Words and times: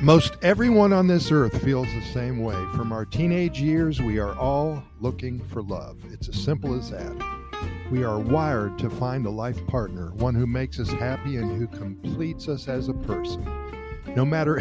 Most 0.00 0.36
everyone 0.42 0.92
on 0.92 1.08
this 1.08 1.32
earth 1.32 1.60
feels 1.60 1.88
the 1.88 2.04
same 2.12 2.38
way. 2.38 2.54
From 2.76 2.92
our 2.92 3.04
teenage 3.04 3.60
years, 3.60 4.00
we 4.00 4.20
are 4.20 4.32
all 4.38 4.80
looking 5.00 5.40
for 5.46 5.60
love. 5.60 5.98
It's 6.12 6.28
as 6.28 6.40
simple 6.40 6.72
as 6.78 6.90
that. 6.90 7.16
We 7.90 8.04
are 8.04 8.20
wired 8.20 8.78
to 8.78 8.90
find 8.90 9.26
a 9.26 9.30
life 9.30 9.66
partner, 9.66 10.12
one 10.12 10.36
who 10.36 10.46
makes 10.46 10.78
us 10.78 10.88
happy 10.88 11.36
and 11.38 11.58
who 11.58 11.66
completes 11.66 12.48
us 12.48 12.68
as 12.68 12.88
a 12.88 12.94
person. 12.94 13.44
No 14.14 14.24
matter 14.24 14.60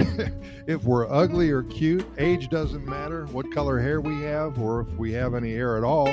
if 0.68 0.84
we're 0.84 1.08
ugly 1.08 1.52
or 1.52 1.62
cute, 1.62 2.08
age 2.18 2.50
doesn't 2.50 2.86
matter, 2.88 3.28
what 3.28 3.52
color 3.52 3.80
hair 3.80 4.02
we 4.02 4.24
have, 4.24 4.60
or 4.60 4.82
if 4.82 4.90
we 4.96 5.12
have 5.12 5.36
any 5.36 5.54
hair 5.54 5.78
at 5.78 5.84
all, 5.84 6.12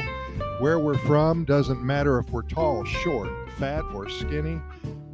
where 0.59 0.79
we're 0.79 0.99
from 0.99 1.47
doesn't 1.47 1.83
matter 1.83 2.19
if 2.19 2.29
we're 2.29 2.43
tall, 2.43 2.85
short, 2.85 3.31
fat, 3.59 3.85
or 3.95 4.07
skinny. 4.11 4.61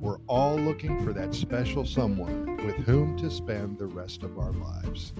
We're 0.01 0.17
all 0.29 0.57
looking 0.57 1.05
for 1.05 1.13
that 1.13 1.35
special 1.35 1.85
someone 1.85 2.57
with 2.65 2.77
whom 2.77 3.19
to 3.19 3.31
spend 3.31 3.79
the 3.79 3.87
rest 3.87 4.23
of 4.23 4.39
our 4.39 4.53
lives. 4.53 5.13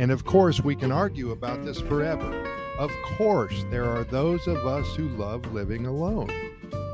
And 0.00 0.10
of 0.10 0.24
course, 0.24 0.60
we 0.60 0.74
can 0.74 0.90
argue 0.90 1.30
about 1.30 1.64
this 1.64 1.80
forever. 1.80 2.44
Of 2.80 2.90
course, 3.16 3.64
there 3.70 3.84
are 3.84 4.02
those 4.02 4.48
of 4.48 4.66
us 4.66 4.92
who 4.96 5.08
love 5.10 5.52
living 5.52 5.86
alone. 5.86 6.32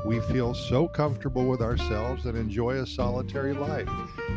We 0.05 0.19
feel 0.19 0.53
so 0.53 0.87
comfortable 0.87 1.45
with 1.45 1.61
ourselves 1.61 2.27
and 2.27 2.37
enjoy 2.37 2.75
a 2.75 2.85
solitary 2.85 3.53
life. 3.53 3.89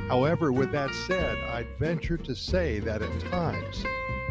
However, 0.09 0.51
with 0.51 0.73
that 0.73 0.95
said, 1.07 1.37
I'd 1.51 1.69
venture 1.79 2.17
to 2.17 2.35
say 2.35 2.79
that 2.81 3.03
at 3.03 3.21
times, 3.31 3.85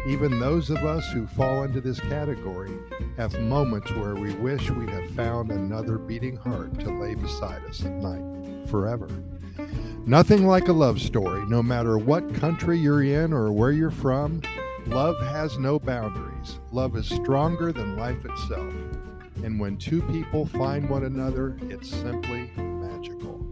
even 0.08 0.40
those 0.40 0.68
of 0.70 0.78
us 0.78 1.08
who 1.12 1.28
fall 1.28 1.62
into 1.62 1.80
this 1.80 2.00
category 2.00 2.76
have 3.18 3.38
moments 3.38 3.92
where 3.92 4.16
we 4.16 4.34
wish 4.34 4.68
we'd 4.68 4.90
have 4.90 5.10
found 5.12 5.52
another 5.52 5.96
beating 5.96 6.36
heart 6.36 6.76
to 6.80 6.90
lay 6.90 7.14
beside 7.14 7.64
us 7.66 7.84
at 7.84 7.92
night 7.92 8.37
forever. 8.68 9.08
Nothing 10.06 10.46
like 10.46 10.68
a 10.68 10.72
love 10.72 11.00
story, 11.00 11.44
no 11.46 11.62
matter 11.62 11.98
what 11.98 12.34
country 12.34 12.78
you're 12.78 13.02
in 13.02 13.32
or 13.32 13.52
where 13.52 13.72
you're 13.72 13.90
from. 13.90 14.40
Love 14.86 15.20
has 15.20 15.58
no 15.58 15.78
boundaries. 15.78 16.60
Love 16.72 16.96
is 16.96 17.06
stronger 17.06 17.72
than 17.72 17.96
life 17.98 18.24
itself. 18.24 18.72
And 19.44 19.60
when 19.60 19.76
two 19.76 20.00
people 20.02 20.46
find 20.46 20.88
one 20.88 21.04
another, 21.04 21.58
it's 21.68 21.90
simply 21.90 22.50
magical. 22.56 23.44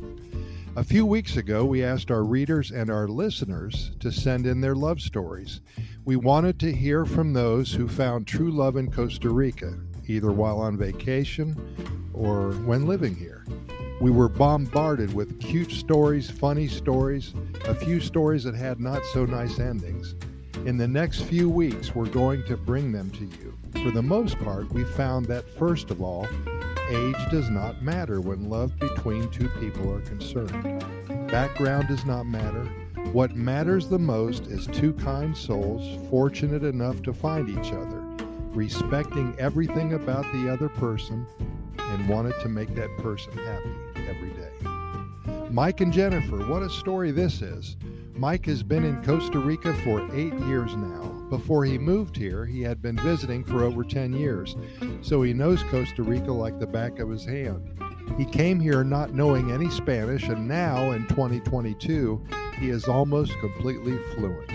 A 0.76 0.84
few 0.84 1.04
weeks 1.04 1.36
ago, 1.36 1.64
we 1.64 1.84
asked 1.84 2.10
our 2.10 2.24
readers 2.24 2.70
and 2.70 2.90
our 2.90 3.06
listeners 3.06 3.92
to 4.00 4.10
send 4.10 4.46
in 4.46 4.60
their 4.60 4.74
love 4.74 5.00
stories. 5.00 5.60
We 6.04 6.16
wanted 6.16 6.58
to 6.60 6.72
hear 6.72 7.04
from 7.04 7.32
those 7.32 7.72
who 7.72 7.86
found 7.88 8.26
true 8.26 8.50
love 8.50 8.76
in 8.76 8.90
Costa 8.90 9.28
Rica, 9.28 9.78
either 10.06 10.32
while 10.32 10.58
on 10.58 10.76
vacation 10.78 11.54
or 12.12 12.52
when 12.52 12.86
living 12.86 13.14
here. 13.14 13.44
We 13.98 14.10
were 14.10 14.28
bombarded 14.28 15.14
with 15.14 15.40
cute 15.40 15.70
stories, 15.70 16.30
funny 16.30 16.68
stories, 16.68 17.32
a 17.64 17.74
few 17.74 17.98
stories 17.98 18.44
that 18.44 18.54
had 18.54 18.78
not 18.78 19.02
so 19.14 19.24
nice 19.24 19.58
endings. 19.58 20.14
In 20.66 20.76
the 20.76 20.86
next 20.86 21.22
few 21.22 21.48
weeks, 21.48 21.94
we're 21.94 22.04
going 22.04 22.44
to 22.44 22.58
bring 22.58 22.92
them 22.92 23.10
to 23.12 23.24
you. 23.24 23.56
For 23.82 23.90
the 23.90 24.02
most 24.02 24.38
part, 24.40 24.70
we 24.70 24.84
found 24.84 25.24
that, 25.26 25.48
first 25.48 25.90
of 25.90 26.02
all, 26.02 26.28
age 26.90 27.30
does 27.30 27.48
not 27.48 27.82
matter 27.82 28.20
when 28.20 28.50
love 28.50 28.78
between 28.78 29.30
two 29.30 29.48
people 29.60 29.90
are 29.90 30.02
concerned. 30.02 30.84
Background 31.28 31.88
does 31.88 32.04
not 32.04 32.26
matter. 32.26 32.64
What 33.12 33.34
matters 33.34 33.88
the 33.88 33.98
most 33.98 34.46
is 34.46 34.66
two 34.66 34.92
kind 34.92 35.34
souls 35.34 36.06
fortunate 36.10 36.64
enough 36.64 37.00
to 37.04 37.14
find 37.14 37.48
each 37.48 37.72
other, 37.72 38.02
respecting 38.52 39.34
everything 39.38 39.94
about 39.94 40.30
the 40.34 40.52
other 40.52 40.68
person, 40.68 41.26
and 41.78 42.08
wanted 42.10 42.38
to 42.40 42.48
make 42.50 42.74
that 42.74 42.94
person 42.98 43.32
happy 43.32 43.85
every 44.08 44.30
day. 44.30 45.50
Mike 45.50 45.80
and 45.80 45.92
Jennifer, 45.92 46.46
what 46.48 46.62
a 46.62 46.70
story 46.70 47.10
this 47.10 47.42
is. 47.42 47.76
Mike 48.14 48.46
has 48.46 48.62
been 48.62 48.84
in 48.84 49.02
Costa 49.04 49.38
Rica 49.38 49.74
for 49.84 50.00
eight 50.14 50.34
years 50.46 50.74
now. 50.74 51.02
Before 51.28 51.64
he 51.64 51.76
moved 51.76 52.16
here, 52.16 52.46
he 52.46 52.62
had 52.62 52.80
been 52.80 52.96
visiting 52.98 53.44
for 53.44 53.62
over 53.64 53.84
10 53.84 54.12
years, 54.12 54.56
so 55.02 55.22
he 55.22 55.32
knows 55.32 55.62
Costa 55.64 56.02
Rica 56.02 56.32
like 56.32 56.58
the 56.58 56.66
back 56.66 56.98
of 56.98 57.10
his 57.10 57.24
hand. 57.24 57.76
He 58.16 58.24
came 58.24 58.60
here 58.60 58.84
not 58.84 59.12
knowing 59.12 59.50
any 59.50 59.68
Spanish, 59.68 60.28
and 60.28 60.48
now 60.48 60.92
in 60.92 61.06
2022, 61.08 62.24
he 62.58 62.70
is 62.70 62.86
almost 62.86 63.32
completely 63.40 63.98
fluent. 64.14 64.50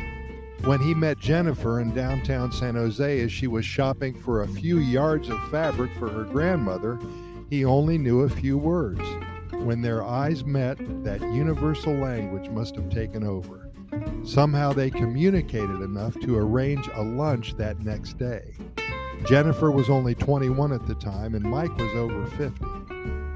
When 0.64 0.80
he 0.80 0.94
met 0.94 1.20
Jennifer 1.20 1.80
in 1.82 1.94
downtown 1.94 2.52
San 2.52 2.76
Jose 2.76 3.22
as 3.22 3.32
she 3.32 3.48
was 3.48 3.66
shopping 3.66 4.14
for 4.18 4.42
a 4.42 4.48
few 4.48 4.78
yards 4.78 5.30
of 5.30 5.40
fabric 5.50 5.92
for 6.00 6.10
her 6.10 6.24
grandmother, 6.24 7.00
he 7.50 7.66
only 7.66 7.98
knew 7.98 8.22
a 8.22 8.30
few 8.30 8.58
words. 8.58 9.02
When 9.54 9.82
their 9.82 10.04
eyes 10.04 10.44
met, 10.44 10.78
that 11.04 11.22
universal 11.22 11.94
language 11.94 12.50
must 12.50 12.76
have 12.76 12.90
taken 12.90 13.24
over. 13.24 13.70
Somehow 14.24 14.74
they 14.74 14.90
communicated 14.90 15.82
enough 15.82 16.20
to 16.22 16.38
arrange 16.38 16.88
a 16.94 17.02
lunch 17.02 17.56
that 17.58 17.80
next 17.80 18.18
day. 18.18 18.56
Jennifer 19.26 19.70
was 19.70 19.90
only 19.90 20.16
21 20.16 20.74
at 20.74 20.88
the 20.88 20.96
time, 20.96 21.36
and 21.36 21.44
Mike 21.44 21.76
was 21.78 21.94
over 21.94 22.26
50. 22.26 22.66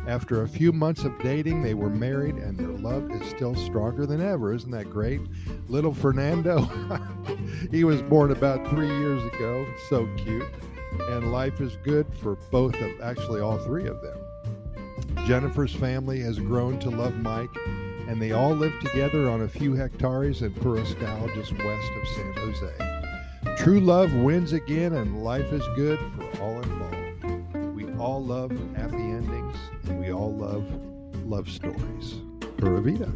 After 0.08 0.44
a 0.44 0.48
few 0.48 0.72
months 0.72 1.04
of 1.04 1.18
dating, 1.20 1.64
they 1.64 1.74
were 1.74 1.90
married, 1.90 2.36
and 2.36 2.58
their 2.58 2.68
love 2.68 3.10
is 3.12 3.28
still 3.30 3.56
stronger 3.56 4.06
than 4.06 4.22
ever. 4.22 4.54
Isn't 4.54 4.72
that 4.72 4.90
great? 4.90 5.22
Little 5.68 5.94
Fernando, 5.94 6.62
he 7.72 7.84
was 7.84 8.02
born 8.04 8.32
about 8.32 8.68
three 8.70 8.88
years 8.88 9.24
ago. 9.34 9.66
So 9.90 10.08
cute. 10.18 10.48
And 11.10 11.32
life 11.32 11.60
is 11.60 11.76
good 11.84 12.06
for 12.22 12.36
both 12.52 12.76
of, 12.76 13.02
actually, 13.02 13.42
all 13.42 13.58
three 13.58 13.88
of 13.88 14.02
them. 14.02 14.18
Jennifer's 15.26 15.74
family 15.74 16.20
has 16.20 16.38
grown 16.38 16.78
to 16.80 16.92
love 16.92 17.16
Mike 17.16 17.50
and 18.08 18.22
they 18.22 18.32
all 18.32 18.52
live 18.52 18.80
together 18.80 19.28
on 19.28 19.42
a 19.42 19.48
few 19.48 19.74
hectares 19.74 20.44
in 20.44 20.54
Puriscal, 20.54 21.28
just 21.34 21.52
west 21.52 21.92
of 22.00 22.08
San 22.10 22.34
Jose. 22.36 23.56
True 23.58 23.80
love 23.80 24.14
wins 24.14 24.54
again, 24.54 24.94
and 24.94 25.24
life 25.24 25.52
is 25.52 25.64
good 25.76 26.00
for 26.16 26.42
all 26.42 26.62
involved. 26.62 27.76
We 27.76 27.92
all 27.94 28.24
love 28.24 28.52
happy 28.76 28.98
endings, 28.98 29.58
and 29.88 30.00
we 30.00 30.12
all 30.12 30.36
love 30.36 30.66
love 31.26 31.50
stories. 31.50 32.16
Pura 32.58 32.82
Vida. 32.82 33.12